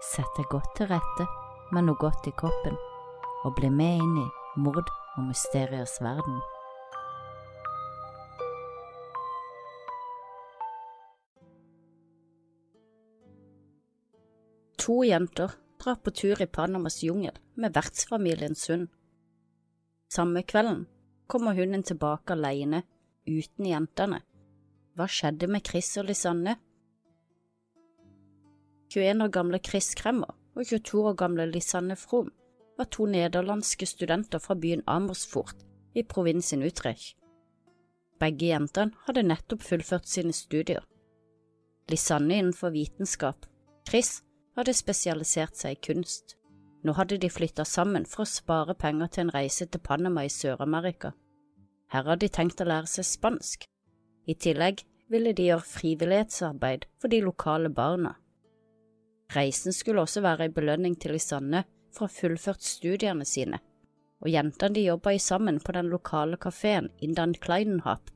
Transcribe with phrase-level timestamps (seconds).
[0.00, 1.26] Sett deg godt til rette
[1.76, 2.76] med noe godt i kroppen,
[3.44, 4.28] og bli med inn i
[4.64, 6.38] mord og mysteriers verden.
[14.80, 18.88] To jenter drar på tur i Panamas jungel med vertsfamiliens hund.
[20.08, 20.86] Samme kvelden
[21.28, 22.82] kommer hunden tilbake alene,
[23.28, 24.24] uten jentene.
[24.96, 26.56] Hva skjedde med Chris og Lisanne?
[28.90, 32.32] 21 år gamle Chris Kremmer og 22 år gamle Lisanne From
[32.78, 35.62] var to nederlandske studenter fra byen Amersfoort
[35.94, 37.14] i provinsen Utrecht.
[38.18, 40.82] Begge jentene hadde nettopp fullført sine studier.
[41.90, 43.46] Lisanne innenfor vitenskap,
[43.88, 44.24] Chris
[44.58, 46.34] hadde spesialisert seg i kunst.
[46.82, 50.32] Nå hadde de flytta sammen for å spare penger til en reise til Panama i
[50.34, 51.12] Sør-Amerika.
[51.94, 53.68] Her hadde de tenkt å lære seg spansk.
[54.26, 58.16] I tillegg ville de gjøre frivillighetsarbeid for de lokale barna.
[59.34, 61.62] Reisen skulle også være en belønning til Lisanne
[61.94, 63.60] for å ha fullført studiene sine,
[64.20, 68.10] og jentene de jobba i sammen på den lokale kafeen Indan Kleinenhap.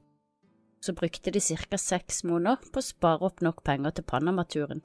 [0.83, 1.79] Så brukte de ca.
[1.79, 4.83] seks måneder på å spare opp nok penger til Panamaturen.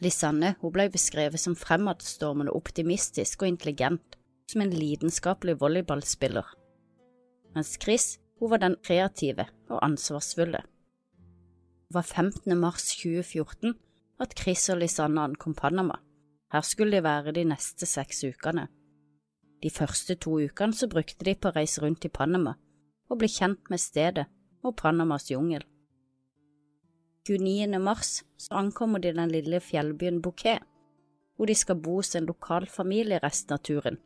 [0.00, 4.16] Lisanne hun ble beskrevet som fremadstormende optimistisk og intelligent,
[4.48, 6.46] som en lidenskapelig volleyballspiller,
[7.54, 10.62] mens Chris hun var den kreative og ansvarsfulle.
[11.90, 12.56] Det var 15.
[12.58, 13.74] mars 2014
[14.20, 15.96] at Chris og Lisanne ankom Panama.
[16.52, 18.66] Her skulle de være de neste seks ukene.
[19.62, 22.56] De første to ukene så brukte de på å reise rundt i Panama
[23.10, 24.26] og bli kjent med stedet
[24.62, 25.64] og Panamas jungel.
[27.28, 27.78] 29.
[27.78, 30.62] mars så ankommer de den lille fjellbyen Bouquet,
[31.36, 33.98] hvor de skal bo hos en lokal familie resten av turen,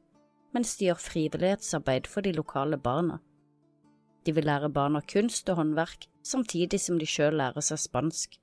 [0.54, 3.20] mens de gjør frivillighetsarbeid for de lokale barna.
[4.26, 8.38] De vil lære barna kunst og håndverk, samtidig som de selv lærer seg spansk.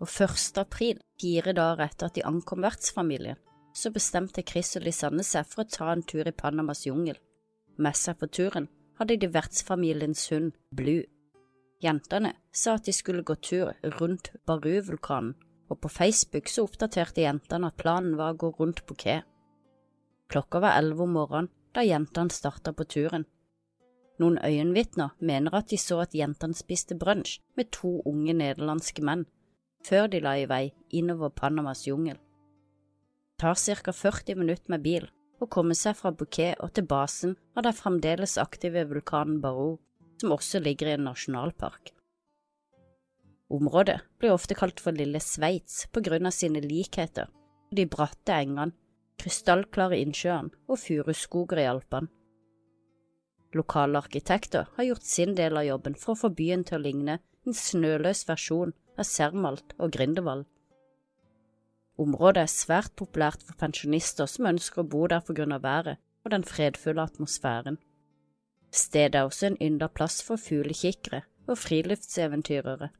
[0.00, 0.56] Og 1.
[0.56, 3.36] april, fire dager etter at de ankom vertsfamilien,
[3.76, 7.18] så bestemte Chris og Lisanne seg for å ta en tur i Panamas jungel.
[7.76, 8.68] Med seg på turen
[9.00, 11.04] hadde de vertsfamiliens hund, Blue.
[11.80, 15.36] Jentene sa at de skulle gå tur rundt Baru-vulkanen,
[15.70, 19.22] og på Facebook så oppdaterte jentene at planen var å gå rundt Bouquet.
[20.30, 23.24] Klokka var elleve om morgenen da jentene starta på turen.
[24.20, 29.24] Noen øyenvitner mener at de så at jentene spiste brunsj med to unge nederlandske menn,
[29.86, 30.64] før de la i vei
[30.96, 32.18] innover Panamas jungel.
[33.40, 35.06] Det tar ca 40 minutter med bil
[35.40, 39.78] å komme seg fra Bouquet og til basen av den fremdeles aktive vulkanen Barou
[40.20, 41.94] som også ligger i en nasjonalpark.
[43.50, 48.36] Området blir ofte kalt for Lille Sveits på grunn av sine likheter og de bratte
[48.36, 48.74] engene,
[49.20, 52.10] krystallklare innsjøene og furuskoger i Alpene.
[53.56, 57.18] Lokale arkitekter har gjort sin del av jobben for å få byen til å ligne
[57.18, 60.44] en snøløs versjon av Sermalt og Grindevall.
[62.00, 66.00] Området er svært populært for pensjonister som ønsker å bo der på grunn av været
[66.24, 67.78] og den fredfulle atmosfæren.
[68.70, 72.90] Stedet er også en ynda plass for fuglekikkere og friluftseventyrere.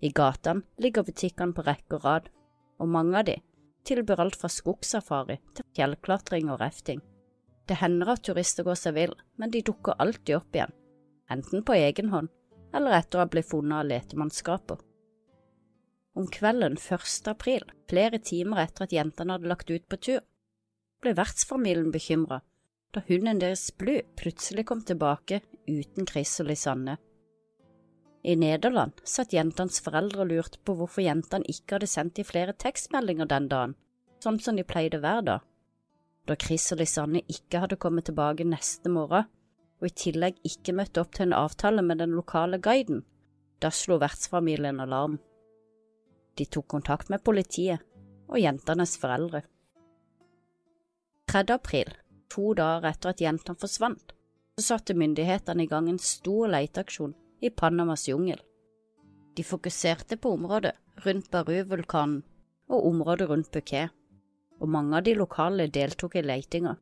[0.00, 2.28] I gatene ligger butikkene på rekke og rad,
[2.80, 3.36] og mange av de
[3.84, 7.00] tilbyr alt fra skogsafari til fjellklatring og rafting.
[7.68, 10.72] Det hender at turister går seg vill, men de dukker alltid opp igjen,
[11.30, 12.30] enten på egen hånd
[12.74, 14.78] eller etter å ha blitt funnet av letemannskaper.
[16.18, 17.28] Om kvelden 1.
[17.30, 20.22] april, flere timer etter at jentene hadde lagt ut på tur,
[21.00, 22.44] ble vertsfamilien bekymret
[22.94, 26.96] da hunden deres Blue plutselig kom tilbake uten Chris og Lisanne.
[28.26, 32.52] I Nederland satt jentenes foreldre og lurte på hvorfor jentene ikke hadde sendt de flere
[32.52, 33.76] tekstmeldinger den dagen,
[34.20, 35.46] sånn som de pleide hver dag.
[36.28, 39.30] Da Chris og Lisanne ikke hadde kommet tilbake neste morgen,
[39.80, 43.04] og i tillegg ikke møtte opp til en avtale med den lokale guiden,
[43.62, 45.16] da slo vertsfamilien alarm.
[46.38, 47.82] De tok kontakt med politiet
[48.30, 49.42] og jentenes foreldre.
[51.30, 51.44] 3.
[51.54, 51.90] april
[52.30, 54.12] to dager etter at jentene forsvant,
[54.58, 58.40] så satte myndighetene i gang en stor leteaksjon i Panamas jungel.
[59.36, 60.74] De fokuserte på området
[61.04, 62.22] rundt Baru-vulkanen
[62.70, 63.90] og området rundt Bouquet,
[64.60, 66.76] og mange av de lokale deltok i letinga,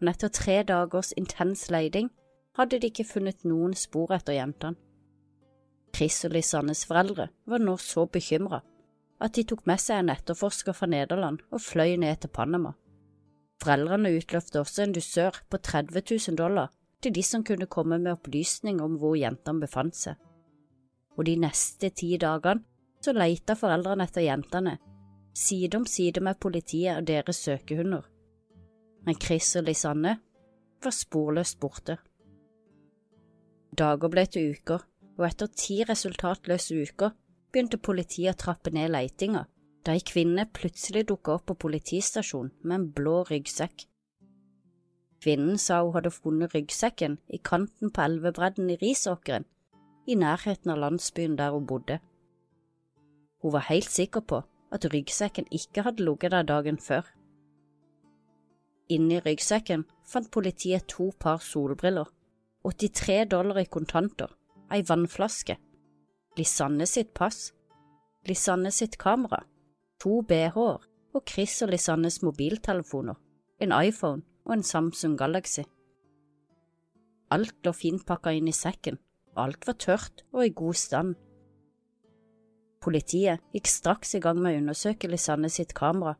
[0.00, 2.08] men etter tre dagers intens leiting
[2.56, 4.78] hadde de ikke funnet noen spor etter jentene.
[5.94, 8.62] Chris og Lisannes foreldre var nå så bekymra
[9.20, 12.72] at de tok med seg en etterforsker fra Nederland og fløy ned til Panama.
[13.60, 16.70] Foreldrene utløfte også en dusør på 30 000 dollar
[17.02, 20.16] til de som kunne komme med opplysninger om hvor jentene befant seg.
[21.18, 22.64] Og de neste ti dagene
[23.00, 24.74] så leita foreldrene etter jentene,
[25.36, 28.04] side om side med politiet og deres søkehunder.
[29.06, 30.18] Men Chris og Lisanne
[30.84, 31.96] var sporløst borte.
[33.76, 34.84] Dager ble til uker,
[35.16, 37.16] og etter ti resultatløse uker
[37.52, 39.46] begynte politiet å trappe ned leitinga
[39.86, 43.86] da ei kvinne plutselig dukka opp på politistasjonen med en blå ryggsekk.
[45.20, 49.44] Kvinnen sa hun hadde funnet ryggsekken i kanten på elvebredden i Risåkeren,
[50.08, 51.98] i nærheten av landsbyen der hun bodde.
[53.40, 54.42] Hun var helt sikker på
[54.72, 57.04] at ryggsekken ikke hadde ligget der dagen før.
[58.88, 62.08] Inni ryggsekken fant politiet to par solbriller,
[62.64, 64.28] 83 dollar i kontanter,
[64.72, 65.56] ei vannflaske,
[66.38, 67.52] Lisanne sitt pass,
[68.28, 69.40] Lisanne sitt kamera,
[69.98, 70.78] to bh-er
[71.10, 73.16] og Chris og Lisannes mobiltelefoner,
[73.58, 75.64] en iPhone og en Samsung Galaxy.
[77.34, 79.00] Alt lå finpakka inn i sekken,
[79.34, 81.16] alt var tørt og i god stand.
[82.80, 86.14] Politiet gikk straks i gang med å undersøke Lisanne sitt kamera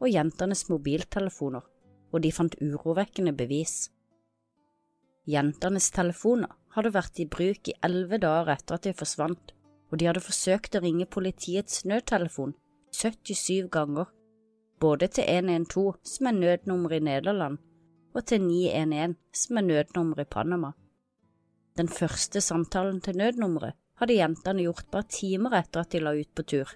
[0.00, 1.62] og jentenes mobiltelefoner,
[2.10, 3.90] og de fant urovekkende bevis.
[5.28, 9.54] Jentenes telefoner hadde vært i bruk i elleve dager etter at de forsvant,
[9.90, 12.54] og de hadde forsøkt å ringe politiets nødtelefon
[12.94, 14.10] 77 ganger,
[14.80, 17.58] både til 112, som er nødnummer i Nederland,
[18.14, 20.72] og til 911, som er nødnummer i Panama.
[21.78, 26.30] Den første samtalen til nødnummeret hadde jentene gjort bare timer etter at de la ut
[26.34, 26.72] på tur.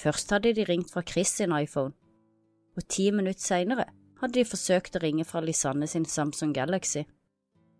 [0.00, 1.94] Først hadde de ringt fra Chris sin iPhone,
[2.76, 3.88] og ti minutter senere
[4.20, 7.04] hadde de forsøkt å ringe fra Lisanne sin Samsung Galaxy.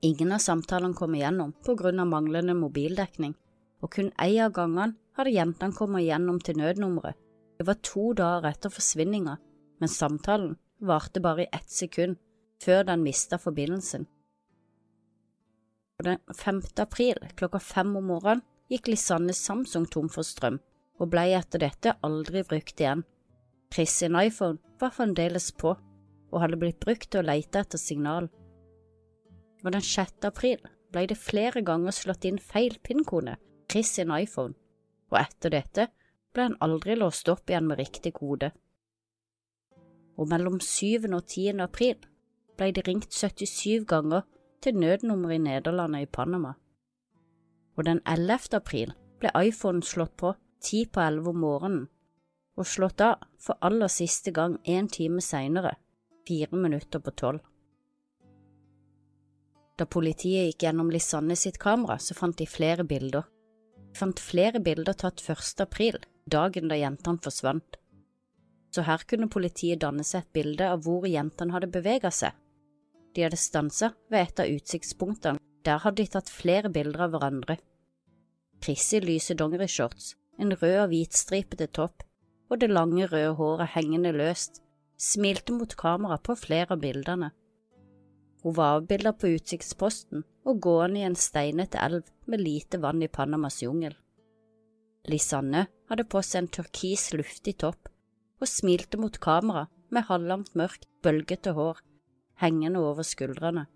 [0.02, 3.34] Ingen av samtalene kom igjennom på grunn av manglende mobildekning,
[3.82, 7.18] og kun én av gangene hadde jentene kommet igjennom til nødnummeret
[7.58, 9.34] det var to dager etter forsvinninga,
[9.82, 12.18] men samtalen varte bare i ett sekund
[12.62, 14.06] før den mista forbindelsen.
[15.98, 16.62] På den 5.
[16.78, 20.60] april klokka fem om morgenen gikk Lisanne Samsung tom for strøm,
[21.02, 23.02] og ble etter dette aldri brukt igjen.
[23.74, 25.74] Chris sin iPhone var fremdeles på,
[26.30, 28.30] og hadde blitt brukt til å lete etter signal.
[29.69, 30.25] Og den 6.
[30.25, 30.62] april
[30.94, 33.35] ble det flere ganger slått inn feil pinnkode,
[33.69, 34.55] Chris sin iPhone,
[35.12, 35.85] og etter dette
[36.32, 38.49] ble han aldri låst opp igjen med riktig kode.
[40.17, 41.05] Og mellom 7.
[41.12, 41.61] og 10.
[41.61, 41.99] april
[42.56, 44.25] ble det ringt 77 ganger
[44.65, 46.55] til nødnummeret i Nederland og i Panama.
[47.76, 48.56] Og den 11.
[48.62, 50.32] april ble iPhonen slått på
[50.65, 51.85] ti på elleve om morgenen,
[52.56, 55.76] og slått av for aller siste gang en time senere,
[56.25, 57.44] fire minutter på tolv.
[59.78, 63.28] Da politiet gikk gjennom Lisanne sitt kamera, så fant de flere bilder.
[63.78, 65.62] De fant flere bilder tatt 1.
[65.62, 67.78] april, dagen da jentene forsvant.
[68.75, 72.34] Så her kunne politiet danne seg et bilde av hvor jentene hadde beveget seg.
[73.14, 77.56] De hadde stanset ved et av utsiktspunktene, der hadde de tatt flere bilder av hverandre.
[78.62, 82.04] Chris i lyse dongerishorts, en rød og hvitstripete topp
[82.48, 84.62] og det lange, røde håret hengende løst,
[84.98, 87.31] smilte mot kamera på flere av bildene.
[88.43, 93.11] Hun var avbildet på utsiktsposten og gående i en steinete elv med lite vann i
[93.11, 93.96] Panamas jungel.
[95.08, 97.90] Lisanne hadde på seg en turkis luftig topp
[98.38, 101.81] og smilte mot kamera med halvlangt mørkt, bølgete hår
[102.38, 103.67] hengende over skuldrene.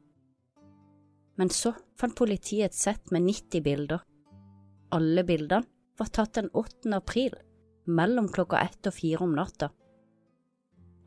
[1.40, 4.02] Men så fant politiet et sett med 90 bilder.
[4.92, 5.66] Alle bildene
[5.98, 6.92] var tatt den 8.
[6.94, 7.34] april,
[7.86, 9.70] mellom klokka ett og fire om natta.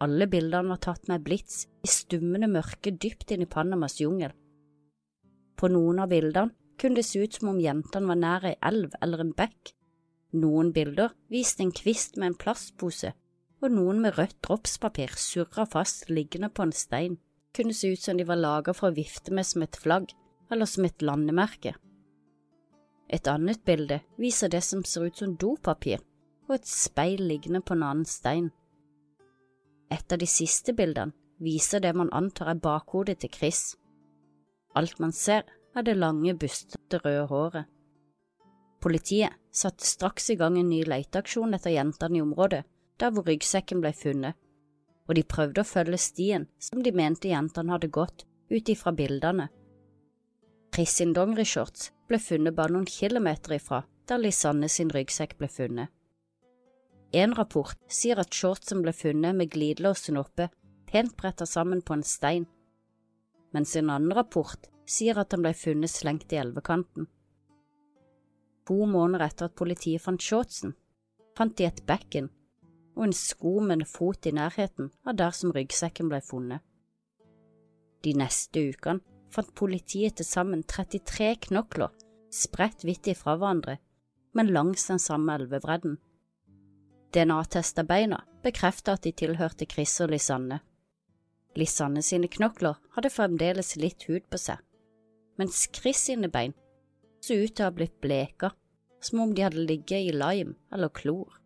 [0.04, 4.34] Alle bildene var tatt med blits i stummende mørke dypt inn i Panamas jungel.
[5.56, 8.98] På noen av bildene kunne det se ut som om jentene var nær ei elv
[9.02, 9.72] eller en bekk,
[10.36, 13.14] noen bilder viste en kvist med en plastpose,
[13.64, 17.16] og noen med rødt dropspapir surra fast liggende på en stein.
[17.56, 20.12] Kunne se ut som de var laget for å vifte med som et flagg,
[20.52, 21.72] eller som et landemerke.
[23.08, 26.04] Et annet bilde viser det som ser ut som dopapir,
[26.50, 28.52] og et speil liggende på en annen stein.
[29.96, 33.62] Et av de siste bildene viser det man antar er bakhodet til Chris.
[34.76, 37.66] Alt man ser, er det lange, bustete røde håret.
[38.84, 42.64] Politiet satte straks i gang en ny leteaksjon etter jentene i området
[43.02, 44.36] der hvor ryggsekken ble funnet,
[45.08, 49.50] og de prøvde å følge stien som de mente jentene hadde gått ut ifra bildene.
[50.76, 55.90] Chris sin dongerishorts ble funnet bare noen kilometer ifra der Lisanne sin ryggsekk ble funnet.
[57.16, 60.50] En rapport sier at shortsen ble funnet med glidelåsen oppe,
[60.90, 62.48] pent bretta sammen på en stein,
[63.56, 67.08] mens en annen rapport sier at han ble funnet slengt i elvekanten.
[68.68, 70.74] To måneder etter at politiet fant shortsen,
[71.38, 72.32] fant de et bekken
[72.96, 76.64] og en sko med en fot i nærheten av der som ryggsekken ble funnet.
[78.04, 79.04] De neste ukene
[79.34, 81.92] fant politiet til sammen 33 knokler
[82.32, 83.78] spredt vidt ifra hverandre,
[84.36, 85.98] men langs den samme elvebredden.
[87.16, 90.60] DNA-test av beina bekreftet at de tilhørte Chris og Lisanne.
[91.56, 94.60] Lisanne sine knokler hadde fremdeles litt hud på seg,
[95.40, 96.56] mens Chris sine bein
[97.24, 98.52] så ut til å ha blitt bleka,
[99.00, 101.40] som om de hadde ligget i lime eller klor.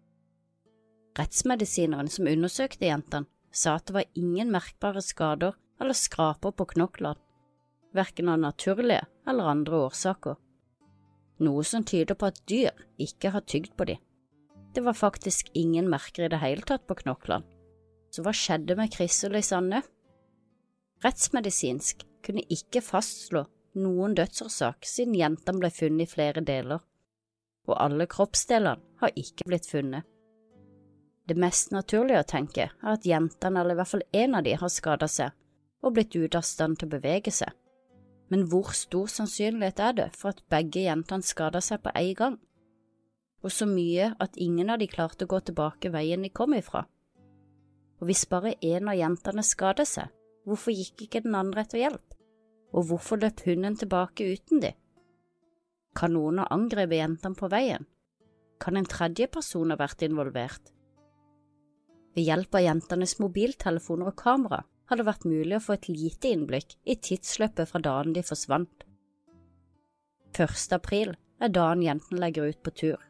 [1.19, 7.17] Rettsmedisineren som undersøkte jentene, sa at det var ingen merkbare skader eller skraper på knoklene,
[7.93, 10.35] verken av naturlige eller andre årsaker,
[11.45, 14.01] noe som tyder på at dyr ikke har tygd på dem.
[14.79, 17.43] Det var faktisk ingen merker i det hele tatt på knoklene.
[18.15, 19.81] Så hva skjedde med Chris og Lisanne?
[21.03, 23.41] Rettsmedisinsk kunne ikke fastslå
[23.83, 26.79] noen dødsårsak siden jentene ble funnet i flere deler,
[27.67, 30.07] og alle kroppsdelene har ikke blitt funnet.
[31.27, 34.55] Det mest naturlige å tenke er at jentene, eller i hvert fall en av de,
[34.63, 35.35] har skada seg
[35.83, 37.51] og blitt ute av stand til å bevege seg.
[38.31, 42.45] Men hvor stor sannsynlighet er det for at begge jentene skada seg på en gang?
[43.43, 46.83] Og så mye at ingen av de klarte å gå tilbake veien de kom ifra.
[47.99, 50.09] Og hvis bare en av jentene skadet seg,
[50.47, 52.15] hvorfor gikk ikke den andre etter hjelp?
[52.75, 54.73] Og hvorfor løp hunden tilbake uten de?
[55.95, 57.87] Kan noen ha angrepet jentene på veien?
[58.59, 60.71] Kan en tredje person ha vært involvert?
[62.15, 66.31] Ved hjelp av jentenes mobiltelefoner og kamera har det vært mulig å få et lite
[66.33, 68.85] innblikk i tidsløpet fra dagen de forsvant.
[70.33, 70.55] 1.
[70.75, 73.08] april er dagen jentene legger ut på tur.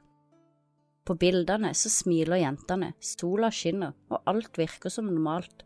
[1.10, 5.64] På bildene så smiler jentene, sola skinner og alt virker som normalt.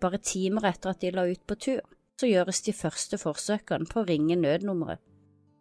[0.00, 1.82] Bare timer etter at de la ut på tur,
[2.16, 5.02] så gjøres de første forsøkene på å ringe nødnummeret,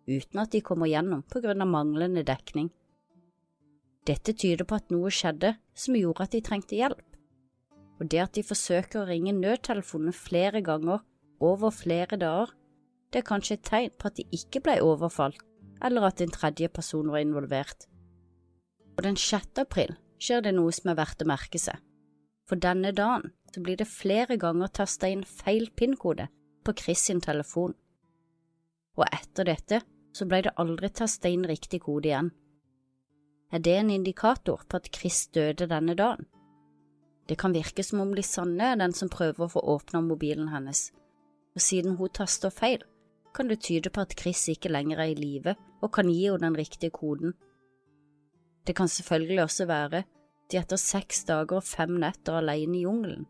[0.07, 2.71] uten at de kommer gjennom på grunn av manglende dekning.
[4.07, 7.03] Dette tyder på at noe skjedde som gjorde at de trengte hjelp,
[7.99, 11.03] og det at de forsøker å ringe nødtelefonen flere ganger
[11.43, 12.55] over flere dager,
[13.11, 15.43] det er kanskje et tegn på at de ikke ble overfalt,
[15.83, 17.89] eller at en tredje person var involvert.
[18.97, 19.57] Og den 6.
[19.61, 21.79] april skjer det noe som er verdt å merke seg.
[22.49, 26.27] For denne dagen så blir det flere ganger tasta inn feil PIN-kode
[26.63, 27.73] på Chris sin telefon.
[28.99, 29.81] Og etter dette
[30.13, 32.31] så ble det aldri tasta inn riktig kode igjen.
[33.53, 36.25] Er det en indikator på at Chris døde denne dagen?
[37.29, 40.89] Det kan virke som om Lisanne er den som prøver å få åpna mobilen hennes,
[41.55, 42.81] og siden hun taster feil,
[43.33, 46.43] kan det tyde på at Chris ikke lenger er i live og kan gi henne
[46.43, 47.33] den riktige koden.
[48.67, 50.03] Det kan selvfølgelig også være
[50.51, 53.25] de etter seks dager og fem netter alene i jungelen,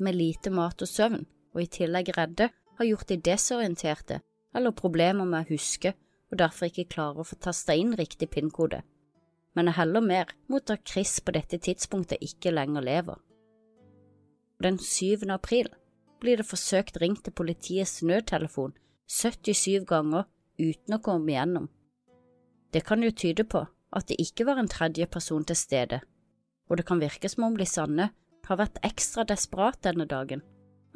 [0.00, 4.20] med lite mat og søvn, og i tillegg redde, har gjort de desorienterte
[4.54, 5.94] eller problemer med å huske
[6.30, 8.82] og derfor ikke klarer å få tasta inn riktig PIN-kode
[9.58, 13.16] men er heller mer mot at Chris på dette tidspunktet ikke lenger lever.
[14.62, 15.26] Den 7.
[15.34, 15.66] april
[16.22, 18.76] blir det forsøkt ringt til politiets nødtelefon
[19.10, 20.28] 77 ganger
[20.62, 21.66] uten å komme igjennom.
[22.70, 23.64] Det kan jo tyde på
[23.96, 26.00] at det ikke var en tredje person til stede,
[26.68, 28.10] og det kan virke som om Lisanne
[28.48, 30.42] har vært ekstra desperat denne dagen,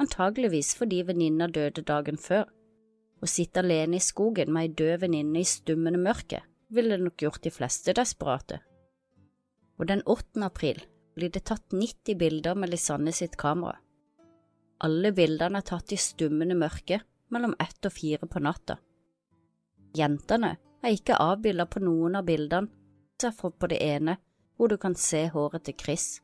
[0.01, 2.47] antageligvis fordi venninna døde dagen før.
[3.23, 7.45] Å sitte alene i skogen med ei død venninne i stummende mørke ville nok gjort
[7.45, 8.59] de fleste desperate.
[9.79, 10.41] Og den 8.
[10.45, 10.81] april
[11.15, 13.77] blir det tatt 90 bilder med Lisanne sitt kamera.
[14.83, 18.79] Alle bildene er tatt i stummende mørke mellom ett og fire på natta.
[19.97, 22.73] Jentene er ikke avbildet på noen av bildene,
[23.23, 24.19] derfor på det ene
[24.57, 26.21] hvor du kan se håret til Chris,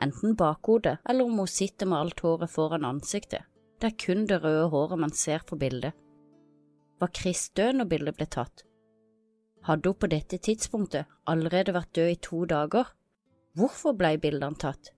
[0.00, 3.42] enten bakhodet eller om hun sitter med alt håret foran ansiktet.
[3.80, 5.92] Det er kun det røde håret man ser på bildet.
[7.00, 8.62] Var Chris død når bildet ble tatt?
[9.66, 12.92] Hadde hun på dette tidspunktet allerede vært død i to dager?
[13.58, 14.92] Hvorfor ble bildene tatt?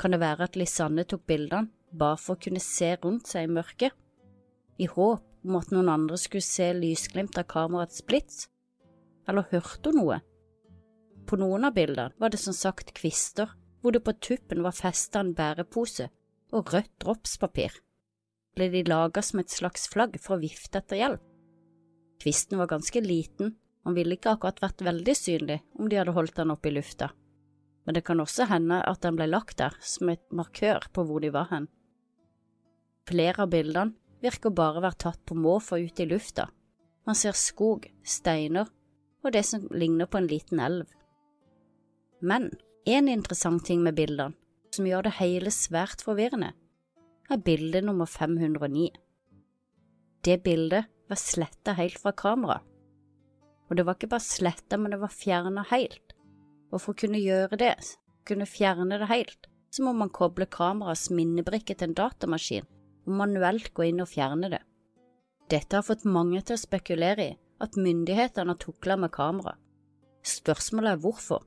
[0.00, 3.52] Kan det være at Lisanne tok bildene bare for å kunne se rundt seg i
[3.52, 3.92] mørket,
[4.80, 8.46] i håp om at noen andre skulle se lysglimt av kameraets blits?
[9.28, 10.20] Eller hørte hun noe?
[11.26, 15.20] På noen av bildene var det som sagt kvister, hvor det på tuppen var festet
[15.20, 16.10] en bærepose
[16.52, 17.72] og rødt dropspapir.
[18.56, 21.26] Ble de laget som et slags flagg for å vifte etter hjelp?
[22.20, 26.36] Kvisten var ganske liten han ville ikke akkurat vært veldig synlig om de hadde holdt
[26.36, 27.10] den oppe i lufta,
[27.86, 31.24] men det kan også hende at den ble lagt der som et markør på hvor
[31.24, 31.70] de var hen.
[33.08, 36.50] Flere av bildene virker bare å være tatt på måfå ute i lufta.
[37.08, 38.68] Man ser skog, steiner
[39.24, 40.84] og det som ligner på en liten elv.
[42.20, 42.50] Men
[42.86, 44.36] en interessant ting med bildene,
[44.74, 46.52] som gjør det hele svært forvirrende,
[47.30, 48.90] er bilde nummer 509.
[50.24, 52.66] Det bildet var sletta helt fra kameraet
[53.70, 56.16] og det var ikke bare sletta, men det var fjerna helt.
[56.74, 57.74] Og for å kunne gjøre det,
[58.26, 62.66] kunne fjerne det helt, så må man koble kameraets minnebrikke til en datamaskin
[63.06, 64.60] og manuelt gå inn og fjerne det.
[65.50, 69.54] Dette har fått mange til å spekulere i at myndighetene har tukla med kamera.
[70.26, 71.46] Spørsmålet er hvorfor,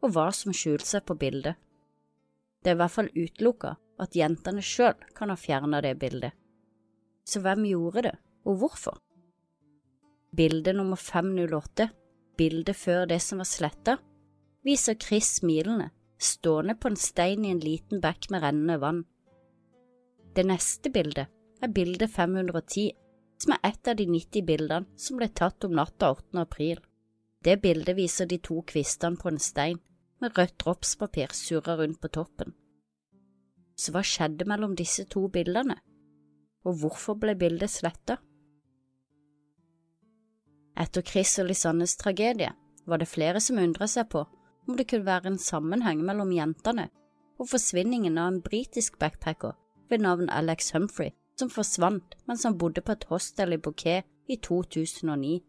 [0.00, 1.58] og hva som skjulte seg på bildet.
[2.60, 6.32] Det er i hvert fall utelukka at jentene sjøl kan ha fjerna det bildet.
[7.24, 8.16] Så hvem gjorde det,
[8.48, 8.98] og hvorfor?
[10.36, 11.88] Bilde nummer 508,
[12.38, 13.96] bildet før det som var sletta,
[14.64, 15.90] viser Chris smilende,
[16.20, 19.04] stående på en stein i en liten bekk med rennende vann.
[20.36, 21.28] Det neste bildet
[21.60, 22.90] er bilde 510,
[23.40, 26.40] som er et av de 90 bildene som ble tatt om natta 8.
[26.40, 26.80] april.
[27.44, 29.80] Det bildet viser de to kvistene på en stein,
[30.20, 32.54] med rødt dropspapir surra rundt på toppen.
[33.76, 35.78] Så hva skjedde mellom disse to bildene,
[36.64, 38.18] og hvorfor ble bildet sletta?
[40.80, 42.52] Etter Chris og Lisannes tragedie
[42.88, 44.24] var det flere som undra seg på
[44.68, 46.88] om det kunne være en sammenheng mellom jentene
[47.40, 49.56] og forsvinningen av en britisk backpacker
[49.90, 54.36] ved navn Alex Humphrey, som forsvant mens han bodde på et hostel i Bouquet i
[54.36, 55.40] 2009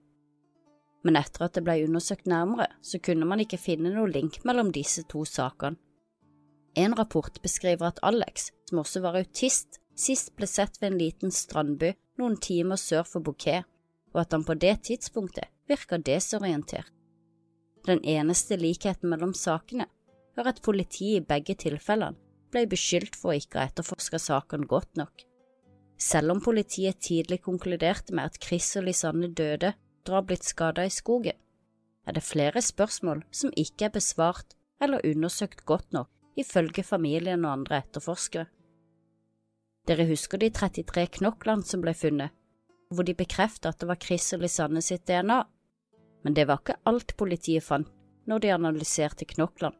[1.03, 4.72] men etter at det ble undersøkt nærmere, så kunne man ikke finne noe link mellom
[4.75, 5.79] disse to sakene.
[6.77, 11.34] En rapport beskriver at Alex, som også var autist, sist ble sett ved en liten
[11.36, 11.91] strandby
[12.22, 13.65] noen timer sør for Bouquet,
[14.13, 16.91] og at han på det tidspunktet virka desorientert.
[17.88, 19.88] Den eneste likheten mellom sakene
[20.38, 22.20] var at politiet i begge tilfellene
[22.51, 25.24] ble beskyldt for å ikke ha etterforska sakene godt nok.
[26.01, 30.86] Selv om politiet tidlig konkluderte med at Chris og Lisanne døde etter har blitt skada
[30.86, 31.38] i skogen,
[32.08, 37.51] er det flere spørsmål som ikke er besvart eller undersøkt godt nok, ifølge familien og
[37.60, 38.48] andre etterforskere.
[39.86, 42.34] Dere husker de 33 knoklene som ble funnet,
[42.89, 45.43] hvor de bekreftet at det var Chris og Lisanne sitt DNA,
[46.24, 47.89] men det var ikke alt politiet fant
[48.25, 49.77] når de analyserte knoklene.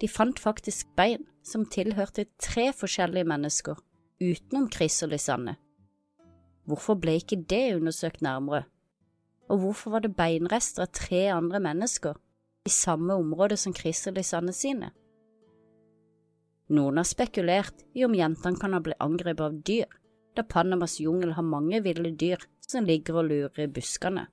[0.00, 3.76] De fant faktisk bein som tilhørte tre forskjellige mennesker,
[4.20, 5.58] utenom Chris og Lisanne.
[6.64, 8.64] Hvorfor ble ikke det undersøkt nærmere?
[9.50, 12.18] Og hvorfor var det beinrester av tre andre mennesker
[12.66, 14.92] i samme område som Lisanne sine?
[16.70, 19.88] Noen har spekulert i om jentene kan ha blitt angrepet av dyr,
[20.38, 24.28] da Panamas jungel har mange ville dyr som ligger og lurer i buskene.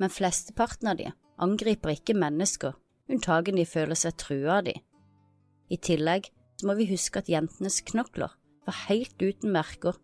[0.00, 2.72] Men flesteparten av de angriper ikke mennesker,
[3.12, 4.78] unntagen de føler seg trua av de.
[5.68, 6.30] I tillegg
[6.64, 8.32] må vi huske at jentenes knokler
[8.64, 9.98] var helt uten merker,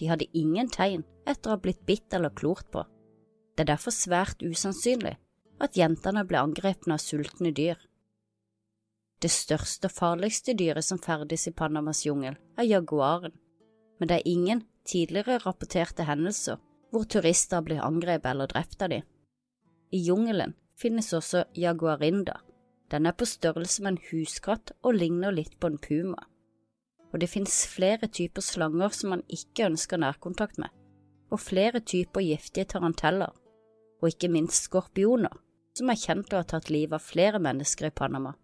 [0.00, 2.86] de hadde ingen tegn etter å ha blitt bitt eller klort på.
[3.58, 5.16] Det er derfor svært usannsynlig
[5.58, 7.74] at jentene ble angrepet av sultne dyr.
[9.18, 13.32] Det største og farligste dyret som ferdes i Panamas jungel, er jaguaren,
[13.98, 16.60] men det er ingen tidligere rapporterte hendelser
[16.92, 19.02] hvor turister blir angrepet eller drept av dem.
[19.90, 22.38] I jungelen finnes også jaguarinda.
[22.94, 26.28] Den er på størrelse med en huskatt og ligner litt på en puma.
[27.10, 30.70] Og det finnes flere typer slanger som man ikke ønsker nærkontakt med,
[31.34, 33.34] og flere typer giftige taranteller
[34.00, 35.32] og ikke minst skorpioner,
[35.76, 38.34] som er kjent å ha tatt livet av flere mennesker i Panama.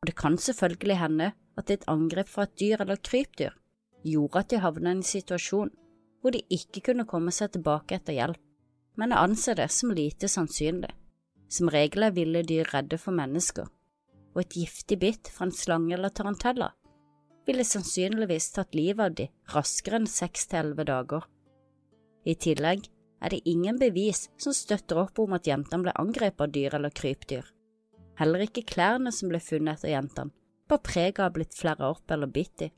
[0.00, 3.56] Og det kan selvfølgelig hende at et angrep fra et dyr eller krypdyr
[4.06, 5.74] gjorde at de havnet i en situasjon
[6.20, 8.40] hvor de ikke kunne komme seg tilbake etter hjelp,
[8.96, 10.90] men jeg anser det som lite sannsynlig.
[11.50, 13.66] Som regel er ville dyr redde for mennesker,
[14.34, 16.70] og et giftig bitt fra en slange eller tarantella
[17.48, 21.24] ville sannsynligvis tatt livet av de raskere enn seks til elleve dager.
[22.28, 22.86] I tillegg
[23.20, 26.94] er det ingen bevis som støtter opp om at jentene ble angrepet av dyr eller
[26.94, 27.44] krypdyr.
[28.20, 30.32] Heller ikke klærne som ble funnet etter jentene,
[30.68, 32.70] bar preg av blitt flerra opp eller bitt i.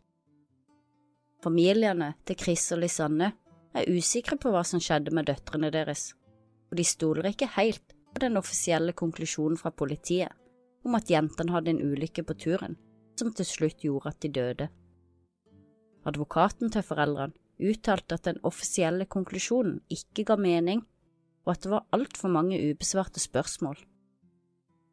[1.43, 3.33] Familiene til Chris og Lisanne
[3.75, 6.13] er usikre på hva som skjedde med døtrene deres,
[6.71, 10.33] og de stoler ikke helt på den offisielle konklusjonen fra politiet
[10.87, 12.79] om at jentene hadde en ulykke på turen
[13.19, 14.69] som til slutt gjorde at de døde.
[16.09, 17.37] Advokaten til foreldrene
[17.71, 20.83] uttalte at den offisielle konklusjonen ikke ga mening,
[21.47, 23.79] og at det var altfor mange ubesvarte spørsmål.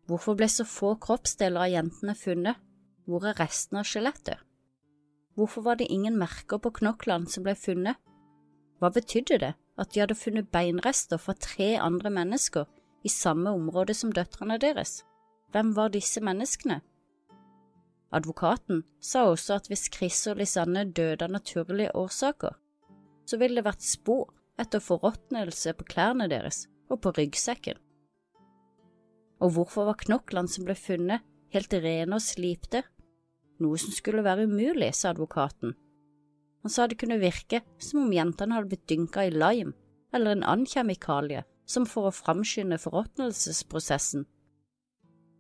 [0.10, 2.58] Hvorfor ble så få kroppsdeler av jentene funnet?
[3.06, 4.42] Hvor er resten av skjelettet?
[5.38, 8.00] Hvorfor var det ingen merker på knoklene som ble funnet?
[8.82, 12.66] Hva betydde det at de hadde funnet beinrester fra tre andre mennesker
[13.06, 15.04] i samme område som døtrene deres?
[15.54, 16.82] Hvem var disse menneskene?
[18.16, 22.56] Advokaten sa også at hvis Chris og Lisanne døde av naturlige årsaker,
[23.30, 27.78] så ville det vært spor etter forråtnelse på klærne deres og på ryggsekken.
[29.40, 31.22] Og hvorfor var knoklene som ble funnet,
[31.54, 32.82] helt rene og slipte?
[33.62, 35.76] Noe som skulle være umulig, sa advokaten.
[36.64, 39.78] Han sa det kunne virke som om jentene hadde blitt dynka i lime
[40.12, 44.26] eller en annen kjemikalie som for å framskynde forråtnelsesprosessen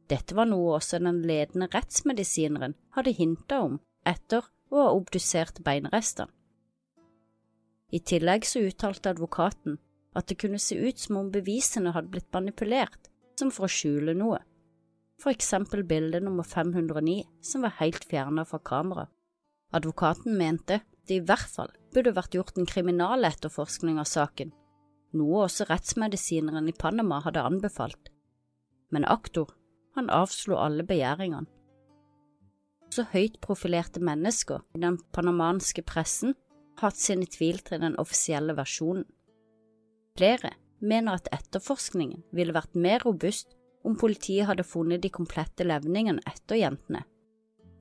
[0.10, 6.32] dette var noe også den ledende rettsmedisineren hadde hinta om etter å ha obdusert beinrestene.
[7.90, 9.80] I tillegg så uttalte advokaten
[10.18, 14.14] at det kunne se ut som om bevisene hadde blitt manipulert, som for å skjule
[14.18, 14.42] noe,
[15.22, 19.08] for eksempel bilde nummer 509 som var helt fjernet fra kamera.
[19.74, 24.54] Advokaten mente det i hvert fall burde vært gjort en kriminaletterforskning av saken,
[25.18, 28.12] noe også rettsmedisineren i Panama hadde anbefalt,
[28.94, 29.50] men aktor
[30.00, 31.50] Han avslo alle begjæringene.
[32.90, 36.38] Så høyt profilerte mennesker i den panamanske pressen
[36.80, 39.04] har hatt sine tvil til den offisielle versjonen.
[40.16, 43.52] Flere mener at etterforskningen ville vært mer robust
[43.84, 47.04] om politiet hadde funnet de komplette levningene etter jentene.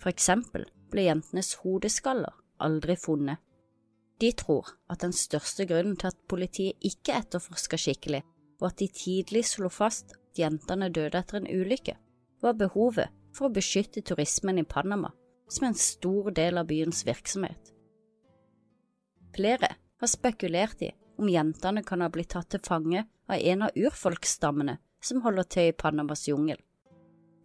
[0.02, 3.38] For eksempel ble jentenes hodeskaller aldri funnet.
[4.18, 8.24] De tror at den største grunnen til at politiet ikke etterforska skikkelig,
[8.58, 11.94] var at de tidlig slo fast at jentene døde etter en ulykke,
[12.42, 15.10] var behovet for å beskytte turismen i Panama,
[15.48, 17.72] som er en stor del av byens virksomhet.
[19.36, 19.70] Flere
[20.00, 24.78] har spekulert i om jentene kan ha blitt tatt til fange av en av urfolksstammene
[25.04, 26.58] som holder til i Panamas jungel.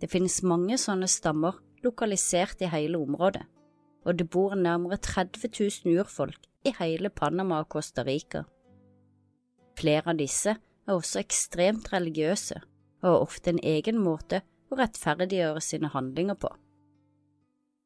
[0.01, 3.43] Det finnes mange sånne stammer lokalisert i hele området,
[4.03, 5.49] og det bor nærmere 30
[5.85, 8.43] 000 urfolk i hele Panama og Costa Rica.
[9.79, 12.59] Flere av disse er også ekstremt religiøse
[13.03, 14.41] og har ofte en egen måte
[14.73, 16.51] å rettferdiggjøre sine handlinger på.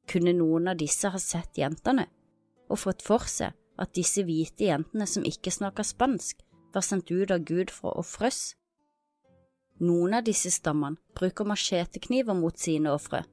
[0.07, 2.07] Kunne noen av disse ha sett jentene
[2.67, 6.39] og fått for seg at disse hvite jentene som ikke snakker spansk,
[6.73, 8.55] var sendt ut av Gud for å ofres?
[9.83, 13.23] Noen av disse stammene bruker machetekniver mot sine ofre.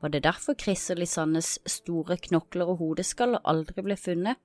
[0.00, 4.38] Var det derfor Christer Lisannes store knokler og hodeskaller aldri ble funnet?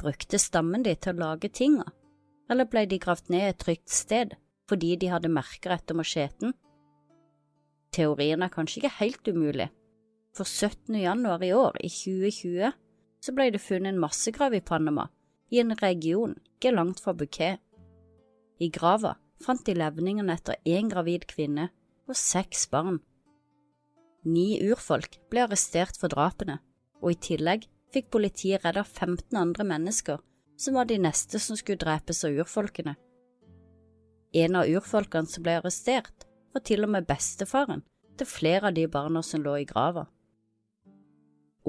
[0.00, 1.86] Brukte stammen de til å lage tinga,
[2.50, 6.54] eller ble de gravd ned et trygt sted fordi de hadde merker etter macheten?
[7.96, 9.70] Teorien er kanskje ikke helt umulig,
[10.36, 10.98] for 17.
[11.00, 12.74] januar i år, i 2020,
[13.24, 15.08] så ble det funnet en massegrav i Panama,
[15.48, 17.62] i en region ikke langt fra Bouquet.
[18.60, 21.70] I grava fant de levningene etter én gravid kvinne
[22.06, 23.00] og seks barn.
[24.26, 26.58] Ni urfolk ble arrestert for drapene,
[27.00, 30.22] og i tillegg fikk politiet redda 15 andre mennesker
[30.60, 32.96] som var de neste som skulle drepes av urfolkene.
[34.36, 36.25] En av urfolkene som ble arrestert,
[36.56, 37.84] var til og med bestefaren
[38.16, 40.06] til flere av de barna som lå i grava.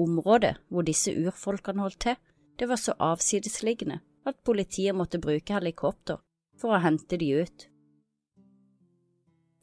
[0.00, 2.16] Området hvor disse urfolkene holdt til,
[2.58, 6.22] det var så avsidesliggende at politiet måtte bruke helikopter
[6.58, 7.66] for å hente de ut.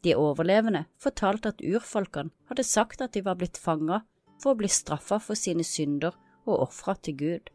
[0.06, 4.06] De overlevende fortalte at urfolkene hadde sagt at de var blitt fanget
[4.42, 6.14] for å bli straffa for sine synder
[6.46, 7.50] og ofra til Gud.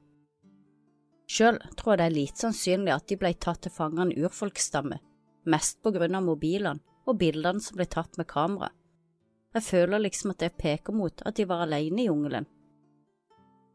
[1.32, 4.26] Sjøl tror jeg det er lite sannsynlig at de ble tatt til fange av en
[4.26, 4.98] urfolksstamme,
[5.48, 8.72] mest på grunn av mobilene og bildene som ble tatt med kamera.
[9.56, 12.48] Jeg føler liksom at det peker mot at de var alene i jungelen.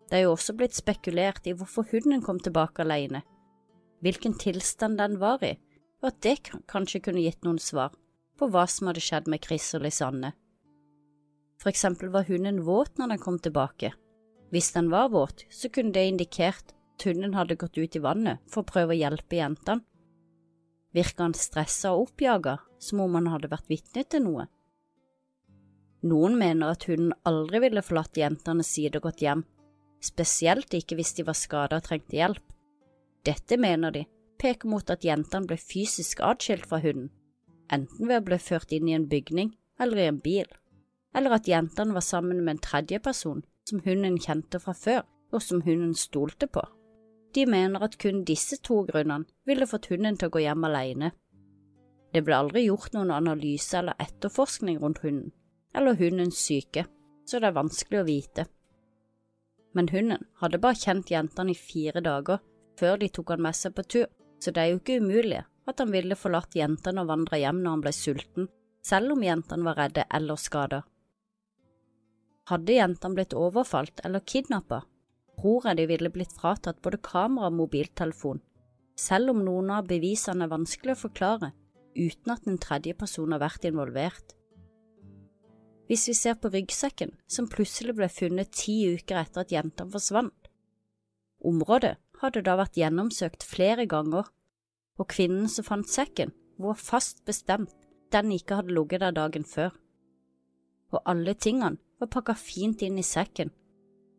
[0.06, 3.24] Det er jo også blitt spekulert i hvorfor hunden kom tilbake alene,
[4.04, 5.56] hvilken tilstand den var i,
[6.02, 6.36] og at det
[6.70, 7.94] kanskje kunne gitt noen svar
[8.38, 10.32] på hva som hadde skjedd med Chris og Lisanne.
[11.60, 13.92] For eksempel var hunden våt når den kom tilbake.
[14.52, 18.44] Hvis den var våt, så kunne det indikert at hunden hadde gått ut i vannet
[18.46, 19.82] for å prøve å hjelpe jentene.
[20.96, 24.46] Virka han stressa og oppjaga, som om han hadde vært vitne til noe?
[26.06, 29.42] Noen mener at hunden aldri ville forlatt jentenes side og gått hjem,
[30.00, 32.44] spesielt ikke hvis de var skada og trengte hjelp.
[33.26, 34.04] Dette mener de
[34.40, 37.10] peker mot at jentene ble fysisk atskilt fra hunden,
[37.72, 40.48] enten ved å bli ført inn i en bygning eller i en bil,
[41.16, 45.04] eller at jentene var sammen med en tredjeperson som hunden kjente fra før,
[45.34, 46.62] og som hunden stolte på.
[47.36, 51.10] De mener at kun disse to grunnene ville fått hunden til å gå hjem alene.
[52.14, 55.34] Det ble aldri gjort noen analyse eller etterforskning rundt hunden,
[55.76, 56.86] eller hundens syke,
[57.28, 58.46] så det er vanskelig å vite.
[59.76, 62.40] Men hunden hadde bare kjent jentene i fire dager
[62.80, 64.08] før de tok han med seg på tur,
[64.40, 67.74] så det er jo ikke umulig at han ville forlatt jentene og vandra hjem når
[67.74, 68.48] han ble sulten,
[68.80, 70.82] selv om jentene var redde eller skada.
[72.48, 74.84] Hadde jentene blitt overfalt eller kidnappa,
[75.46, 78.40] tror jeg de ville blitt fratatt både kamera og mobiltelefon,
[78.98, 81.52] selv om noen av bevisene er vanskelig å forklare
[81.96, 84.34] uten at en tredjeperson har vært involvert.
[85.86, 90.50] Hvis vi ser på ryggsekken, som plutselig ble funnet ti uker etter at jentene forsvant.
[91.46, 94.26] Området hadde da vært gjennomsøkt flere ganger,
[94.98, 97.70] og kvinnen som fant sekken, var fast bestemt
[98.10, 99.70] den ikke hadde ligget der dagen før.
[100.90, 103.54] Og alle tingene var pakka fint inn i sekken,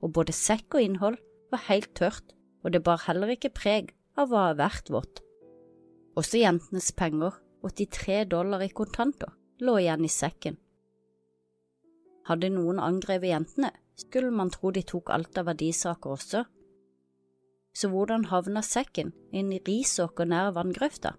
[0.04, 1.18] og både sekk og innhold
[1.52, 5.22] var helt tørt, og det bar heller ikke preg av å ha vært vått.
[6.18, 9.32] Også jentenes penger, 83 dollar i kontanter,
[9.62, 10.58] lå igjen i sekken.
[12.28, 16.44] Hadde noen angrepet jentene, skulle man tro de tok alt av verdisaker også,
[17.78, 21.14] så hvordan havna sekken inn i risåker nær vanngrøfta?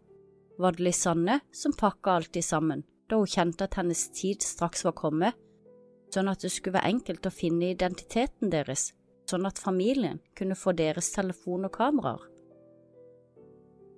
[0.59, 4.97] Var det Lisanne som pakka alt sammen da hun kjente at hennes tid straks var
[4.99, 5.37] kommet,
[6.15, 8.93] sånn at det skulle være enkelt å finne identiteten deres,
[9.29, 12.23] sånn at familien kunne få deres telefon og kameraer?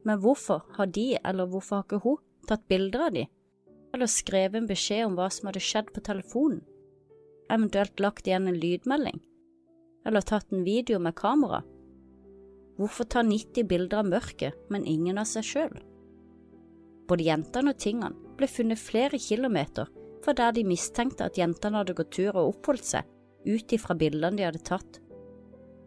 [0.05, 3.27] Men hvorfor har de, eller hvorfor har ikke hun, tatt bilder av de?
[3.95, 6.63] eller skrevet en beskjed om hva som hadde skjedd på telefonen,
[7.51, 9.21] eventuelt lagt igjen en lydmelding,
[10.07, 11.63] eller tatt en video med kamera.
[12.79, 15.81] Hvorfor ta 90 bilder av mørket, men ingen av seg sjøl?
[17.11, 19.91] Både jentene og tingene ble funnet flere kilometer
[20.25, 23.07] fra der de mistenkte at jentene hadde gått tur og oppholdt seg,
[23.47, 25.01] ut ifra bildene de hadde tatt.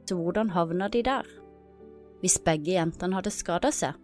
[0.09, 1.27] Så hvordan havna de der?
[2.23, 3.95] Hvis begge jentene hadde skada seg,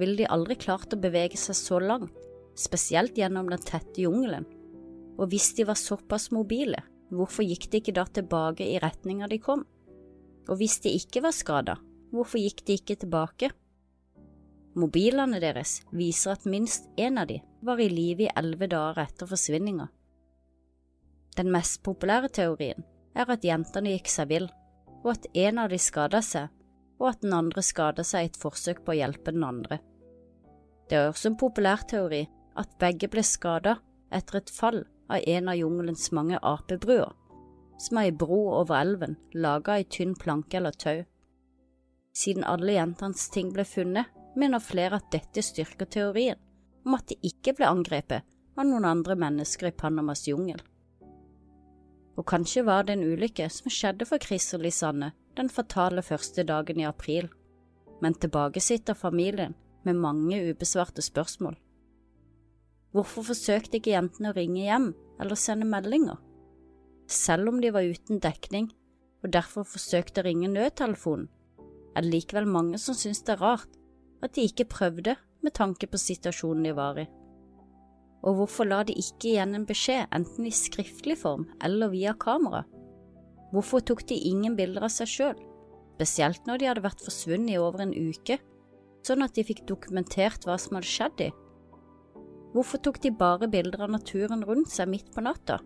[0.00, 2.14] ville de aldri klart å bevege seg så langt,
[2.58, 4.46] spesielt gjennom den tette jungelen.
[5.18, 6.80] Og hvis de var såpass mobile,
[7.14, 9.62] hvorfor gikk de ikke da tilbake i retninga de kom?
[10.48, 11.76] Og hvis de ikke var skada,
[12.12, 13.52] hvorfor gikk de ikke tilbake?
[14.74, 19.28] Mobilene deres viser at minst én av de var i live i elleve dager etter
[19.28, 19.88] forsvinninga.
[21.36, 22.84] Den mest populære teorien
[23.16, 24.46] er at jentene gikk seg vill,
[25.02, 26.52] og at en av de skada seg,
[27.00, 29.80] og at den andre skada seg i et forsøk på å hjelpe den andre.
[30.88, 32.22] Det er også en populær teori
[32.60, 33.78] at begge ble skada
[34.14, 37.10] etter et fall av en av jungelens mange apebruer,
[37.80, 41.02] som er ei bro over elven laga i tynn planke eller tau.
[42.14, 44.06] Siden alle jentenes ting ble funnet,
[44.38, 46.38] mener flere at dette styrker teorien
[46.84, 50.60] om at de ikke ble angrepet av noen andre mennesker i Panamas jungel.
[52.14, 56.44] Og kanskje var det en ulykke som skjedde for Chris og Lisanne den fatale første
[56.46, 57.26] dagen i april,
[58.02, 61.56] men tilbake sitter familien med mange ubesvarte spørsmål.
[62.94, 66.20] Hvorfor forsøkte ikke jentene å ringe hjem eller sende meldinger?
[67.10, 68.70] Selv om de var uten dekning
[69.24, 71.26] og derfor forsøkte å ringe nødtelefonen,
[71.94, 73.74] er det likevel mange som synes det er rart
[74.22, 77.06] at de ikke prøvde med tanke på situasjonen de var i.
[78.24, 82.64] Og hvorfor la de ikke igjen en beskjed, enten i skriftlig form eller via kamera?
[83.52, 85.36] Hvorfor tok de ingen bilder av seg sjøl,
[85.94, 88.40] spesielt når de hadde vært forsvunnet i over en uke,
[89.04, 91.30] sånn at de fikk dokumentert hva som hadde skjedd de?
[92.54, 95.60] Hvorfor tok de bare bilder av naturen rundt seg midt på natta?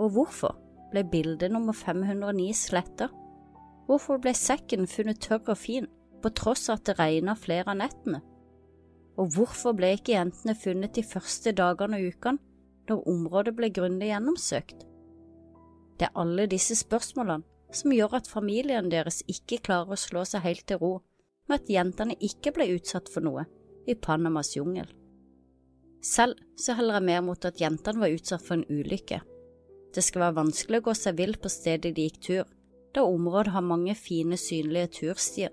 [0.00, 0.56] Og hvorfor
[0.92, 3.10] ble bilde nummer 509 sletta?
[3.88, 5.88] Hvorfor ble sekken funnet tørr og fin,
[6.22, 8.22] på tross av at det regna flere av nettene?
[9.20, 12.42] Og hvorfor ble ikke jentene funnet de første dagene og ukene,
[12.88, 14.86] når området ble grundig gjennomsøkt?
[16.00, 20.44] Det er alle disse spørsmålene som gjør at familien deres ikke klarer å slå seg
[20.44, 20.92] helt til ro
[21.48, 23.46] med at jentene ikke ble utsatt for noe
[23.88, 24.88] i Panamas jungel.
[26.02, 29.20] Selv så heller jeg mer mot at jentene var utsatt for en ulykke.
[29.94, 32.46] Det skal være vanskelig å gå seg vill på stedet de gikk tur,
[32.92, 35.52] da området har mange fine, synlige turstier.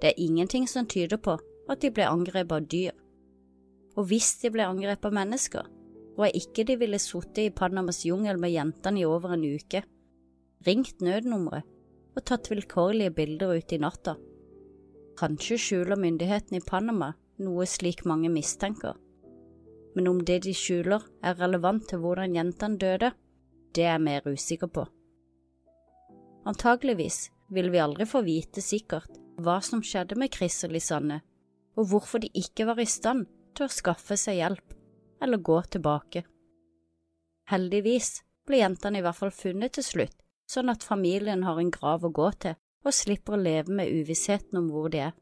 [0.00, 1.36] Det er ingenting som tyder på
[1.70, 2.96] at de ble angrepet av dyr.
[3.96, 5.68] Og hvis de ble angrepet av mennesker,
[6.14, 9.84] tror jeg ikke de ville sittet i Panamas jungel med jentene i over en uke,
[10.66, 11.68] ringt nødnummeret
[12.12, 14.18] og tatt vilkårlige bilder ute i natta.
[15.20, 18.98] Kanskje skjuler myndighetene i Panama noe slik mange mistenker
[19.94, 23.12] men om det de skjuler er relevant til hvordan jentene døde,
[23.74, 24.86] det er jeg mer usikker på.
[26.48, 31.20] Antageligvis vil vi aldri få vite sikkert hva som skjedde med Chris og Lisanne,
[31.76, 34.76] og hvorfor de ikke var i stand til å skaffe seg hjelp
[35.22, 36.24] eller gå tilbake.
[37.52, 40.16] Heldigvis ble jentene i hvert fall funnet til slutt,
[40.50, 44.58] sånn at familien har en grav å gå til og slipper å leve med uvissheten
[44.58, 45.12] om hvor de er.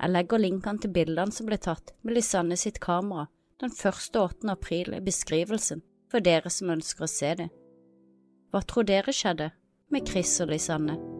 [0.00, 3.26] Jeg legger linkene til bildene som ble tatt med Lisanne sitt kamera
[3.60, 4.16] den 1.
[4.16, 4.48] 8.
[4.48, 7.50] april i beskrivelsen for dere som ønsker å se det.
[8.50, 9.52] Hva tror dere skjedde
[9.92, 11.19] med Chris og Lisanne?